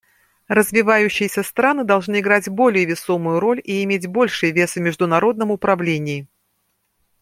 [0.47, 6.27] Развивающиеся страны должны играть более весомую роль и иметь больший вес в международном управлении.